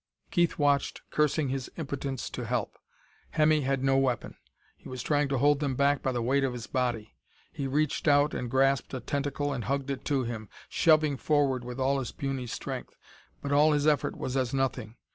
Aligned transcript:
Keith 0.31 0.57
watched, 0.57 1.03
cursing 1.11 1.49
his 1.49 1.69
impotence 1.77 2.27
to 2.31 2.43
help. 2.47 2.79
Hemmy 3.37 3.61
had 3.61 3.83
no 3.83 3.99
weapon; 3.99 4.35
he 4.75 4.89
was 4.89 5.03
trying 5.03 5.27
to 5.27 5.37
hold 5.37 5.59
them 5.59 5.75
back 5.75 6.01
by 6.01 6.11
the 6.11 6.23
weight 6.23 6.43
of 6.43 6.53
his 6.53 6.65
body; 6.65 7.13
he 7.51 7.67
reached 7.67 8.07
out 8.07 8.33
and 8.33 8.49
grasped 8.49 8.95
a 8.95 8.99
tentacle 8.99 9.53
and 9.53 9.65
hugged 9.65 9.91
it 9.91 10.03
to 10.05 10.23
him, 10.23 10.49
shoving 10.69 11.17
forward 11.17 11.63
with 11.63 11.79
all 11.79 11.99
his 11.99 12.11
puny 12.11 12.47
strength. 12.47 12.95
But 13.43 13.51
all 13.51 13.73
his 13.73 13.85
effort 13.85 14.17
was 14.17 14.35
as 14.35 14.55
nothing. 14.55 14.95